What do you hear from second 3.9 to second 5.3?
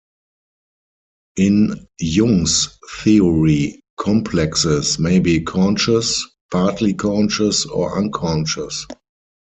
complexes may